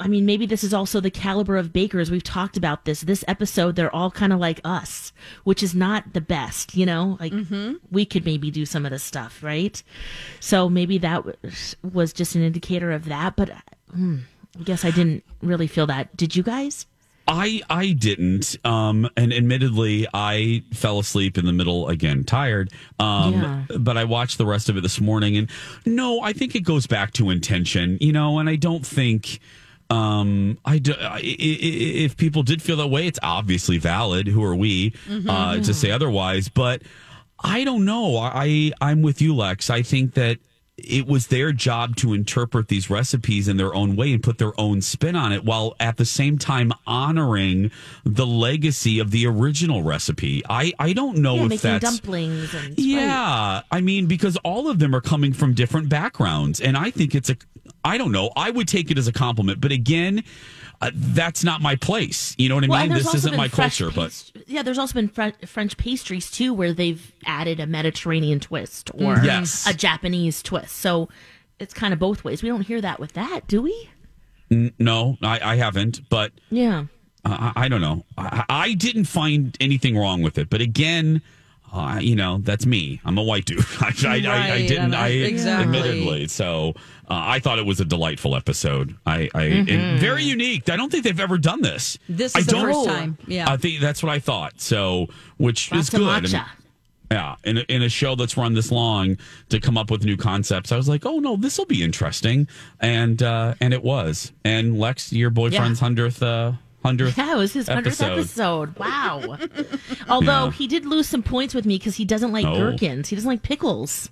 [0.00, 2.08] I mean, maybe this is also the caliber of bakers.
[2.08, 3.00] We've talked about this.
[3.00, 5.12] This episode, they're all kind of like us,
[5.42, 7.16] which is not the best, you know?
[7.18, 7.32] Like,
[7.90, 9.82] we could maybe do some of this stuff, right?
[10.38, 13.34] So maybe that was, was just an indicator of that.
[13.34, 13.50] But
[13.92, 16.16] hmm, I guess I didn't really feel that.
[16.16, 16.86] Did you guys?
[17.30, 18.56] I I didn't.
[18.64, 22.70] Um, and admittedly, I fell asleep in the middle again, tired.
[22.98, 23.62] Um, Yeah.
[23.78, 25.50] but I watched the rest of it this morning, and
[25.84, 28.38] no, I think it goes back to intention, you know.
[28.38, 29.40] And I don't think
[29.90, 34.26] Um, I, do, I- if people did feel that way, it's obviously valid.
[34.28, 34.92] Who are we
[35.26, 36.50] uh, to say otherwise?
[36.50, 36.82] But
[37.42, 38.18] I don't know.
[38.18, 39.70] I I'm with you, Lex.
[39.70, 40.38] I think that
[40.78, 44.58] it was their job to interpret these recipes in their own way and put their
[44.58, 47.70] own spin on it, while at the same time honoring
[48.04, 50.42] the legacy of the original recipe.
[50.48, 52.78] I I don't know yeah, if making that's dumplings and right.
[52.78, 57.14] yeah, I mean, because all of them are coming from different backgrounds, and I think
[57.14, 57.36] it's a.
[57.84, 58.30] I don't know.
[58.36, 60.24] I would take it as a compliment, but again,
[60.80, 62.34] uh, that's not my place.
[62.38, 62.92] You know what I Well, mean?
[62.92, 67.12] This isn't my culture, but yeah, there's also been fre- French pastries too, where they've
[67.26, 69.24] added a Mediterranean twist or Mhm.
[69.24, 69.66] Yes.
[69.68, 70.76] a Japanese twist.
[70.76, 71.08] So
[71.58, 72.42] it's kind of both ways.
[72.42, 73.90] We don't hear that with that, do we?
[74.50, 76.08] N- no, I, I haven't.
[76.08, 76.84] But Yeah.
[77.24, 78.04] uh, I, I don't know.
[78.16, 81.22] I, I didn't find anything wrong with it, but again.
[81.72, 83.00] Uh, you know that's me.
[83.04, 83.64] I'm a white dude.
[83.80, 84.94] I, I, I, I didn't.
[84.94, 85.64] I- I exactly.
[85.78, 86.28] admittedly.
[86.28, 86.74] So
[87.08, 88.96] uh, I thought it was a delightful episode.
[89.06, 89.70] I, I Mhm.
[89.70, 90.68] and very unique.
[90.68, 91.98] I don't think they've ever done this.
[92.08, 93.18] This is the first time.
[93.26, 93.50] Yeah.
[93.50, 94.60] I think that's what I thought.
[94.60, 96.32] So, which Lots is good.
[96.32, 96.42] Mean,
[97.10, 99.16] yeah, in a, in a show that's run this long
[99.48, 102.46] to come up with new concepts, I was like, oh no, this will be interesting,
[102.80, 104.32] and uh, and it was.
[104.44, 106.52] And Lex, your boyfriend's hundredth uh,
[106.88, 108.76] hundredth Yeah, it was his hundredth episode.
[108.78, 109.38] Wow.
[110.08, 110.50] Although Yeah.
[110.50, 112.56] he did lose some points with me because he doesn't like Oh.
[112.56, 113.08] gherkins.
[113.08, 114.10] He doesn't like pickles.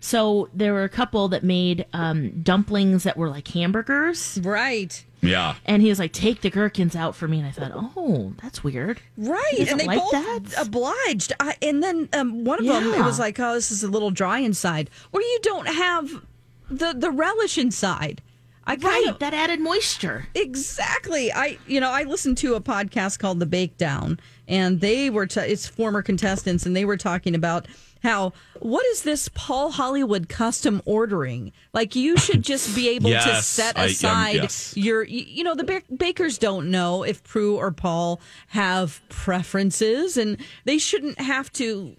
[0.00, 4.38] So there were a couple that made um, dumplings that were like hamburgers.
[4.42, 5.04] Right.
[5.20, 5.56] Yeah.
[5.66, 8.62] And he was like, "Take the gherkins out for me." And I thought, "Oh, that's
[8.62, 10.40] weird." Right, and they like both that?
[10.56, 11.32] obliged.
[11.40, 14.12] I, and then um, one of them, it was like, "Oh, this is a little
[14.12, 16.22] dry inside," where you don't have
[16.70, 18.22] the the relish inside.
[18.68, 20.28] I Right, of that added moisture.
[20.34, 21.32] Exactly.
[21.32, 25.26] I you know I listened to a podcast called The Bake Down, and they were
[25.26, 27.66] t- it's former contestants, and they were talking about
[28.02, 31.50] how what is this Paul Hollywood custom ordering?
[31.72, 34.76] Like you should just be able to Yes, set I- um, aside yes.
[34.76, 40.16] your you you know the ba- bakers don't know if Prue or Paul have preferences,
[40.16, 41.96] and they shouldn't have to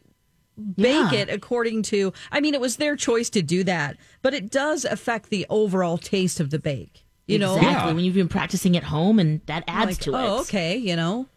[0.59, 1.19] bake Yeah.
[1.21, 4.85] it according to i mean it was their choice to do that but it does
[4.85, 8.83] affect the overall taste of the bake you know exactly when you've been practicing at
[8.83, 10.17] home, and that adds like, to it.
[10.17, 11.27] oh okay you know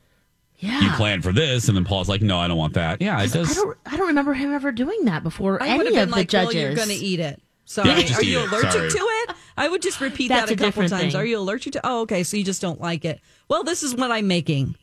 [0.58, 0.80] Yeah.
[0.80, 3.34] You planned for this, and then Paul's like, "No, I don't want that." Yeah, it
[3.34, 3.76] I don't.
[3.84, 6.54] I don't remember him ever doing that before i would have been the like judges.
[6.54, 8.48] well you're gonna eat it sorry Yeah, are you it.
[8.48, 8.90] allergic Sorry.
[8.90, 11.16] to it i would just repeat That's that a a couple times thing.
[11.16, 13.94] are you allergic to oh okay so you just don't like it well this is
[13.94, 14.76] what i'm making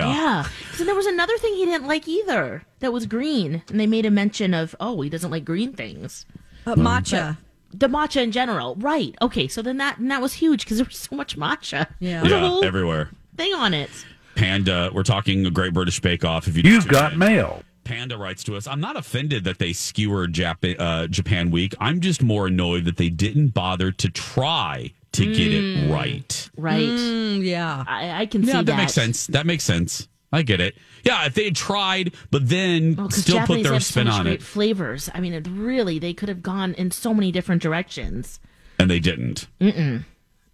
[0.00, 0.46] Yeah.
[0.74, 3.62] So there was another thing he didn't like either that was green.
[3.68, 6.26] And they made a mention of, oh, he doesn't like green things.
[6.66, 7.36] uh, matcha
[7.70, 8.74] But the matcha in general.
[8.76, 9.14] Right.
[9.22, 9.48] Okay.
[9.48, 11.86] So then that, and that was huge because there was so much matcha.
[12.00, 12.22] Yeah.
[12.22, 13.10] There was a Yeah, everywhere.
[13.36, 13.90] thing on it.
[14.34, 16.48] Panda, we're talking a Great British Bake Off.
[16.48, 17.62] If you You've got tuned mail.
[17.84, 18.66] Panda writes to us.
[18.66, 21.74] I'm not offended that they skewered Jap- uh, Japan Week.
[21.80, 26.50] I'm just more annoyed that they didn't bother to try to get it right.
[26.56, 26.88] Right.
[26.88, 28.76] Mm, yeah I, I can Yeah, see that, that.
[28.76, 29.26] makes sense.
[29.28, 30.08] That makes sense.
[30.32, 30.74] I get it.
[31.04, 34.06] Yeah, if they had tried, but then Well, 'cause still Japanese put their have spin
[34.06, 35.10] so much on great it, flavors.
[35.12, 38.40] I mean, it really, they could have gone in so many different directions.
[38.78, 39.46] and they didn't.
[39.60, 40.04] Mm-mm.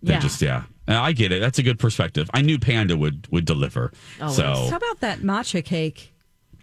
[0.03, 0.19] They Yeah.
[0.21, 0.65] just yeah.
[0.89, 1.41] I get it.
[1.41, 2.29] That's a good perspective.
[2.35, 3.93] I knew Panda would would deliver.
[4.21, 4.37] Always.
[4.37, 6.13] So how about that matcha cake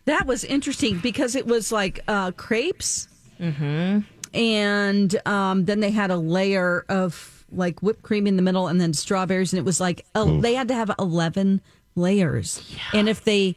[0.05, 3.07] that was interesting because it was like uh crepes
[3.39, 3.99] Mm-hmm.
[4.33, 8.79] and um, then they had a layer of like whipped cream in the middle and
[8.81, 11.61] then strawberries and it was like uh, they had to have 11
[11.95, 12.61] layers
[12.93, 13.55] and if they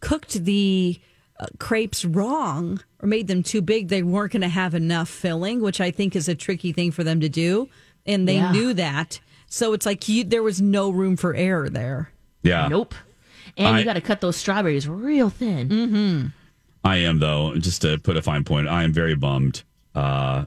[0.00, 0.98] cooked the
[1.40, 5.60] uh, crepes wrong or made them too big they weren't going to have enough filling
[5.62, 7.68] which i think is a tricky thing for them to do
[8.06, 8.52] and they Yeah.
[8.52, 12.10] knew that so it's like you, there was no room for error there
[12.42, 12.68] yeah.
[12.68, 12.94] Nope.
[13.56, 15.68] And I- you got to cut those strawberries real thin.
[15.68, 16.26] mm-hmm
[16.84, 17.56] I am though.
[17.56, 19.64] Just to put a fine point, I am very bummed
[19.96, 20.44] uh,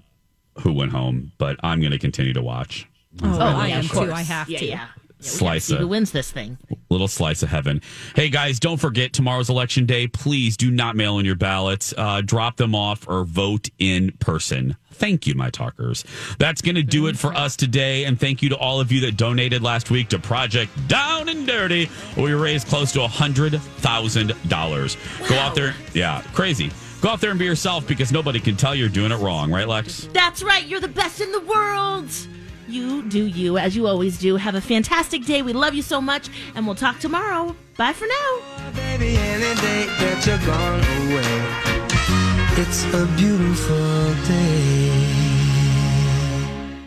[0.59, 2.87] who went home, but I'm going to continue to watch.
[3.23, 4.75] oh, i yeah, am too i have yeah, to Yeah.
[4.75, 4.87] Yeah,
[5.19, 5.79] we Slice see it.
[5.81, 6.57] who wins this thing.
[6.89, 7.81] Little slice of heaven.
[8.15, 10.07] Hey guys, don't forget tomorrow's election day.
[10.07, 11.93] Please do not mail in your ballots.
[11.95, 14.75] Uh, drop them off or vote in person.
[14.93, 16.03] Thank you, my talkers.
[16.39, 18.05] That's going to do it for us today.
[18.05, 21.45] And thank you to all of you that donated last week to Project Down and
[21.47, 21.87] Dirty.
[22.17, 25.29] We raised close to a $100,000.
[25.29, 25.75] Go out there.
[25.93, 26.71] Yeah, crazy.
[27.01, 29.67] Go out there and be yourself because nobody can tell you're doing it wrong, right,
[29.67, 30.07] Lex?
[30.13, 30.63] That's right.
[30.67, 32.11] You're the best in the world.
[32.67, 34.35] You do you, as you always do.
[34.35, 35.41] Have a fantastic day.
[35.41, 37.55] We love you so much, and we'll talk tomorrow.
[37.75, 38.71] Bye for now.
[38.73, 40.79] Baby, any day that you're gone
[41.09, 44.80] away, it's a beautiful day.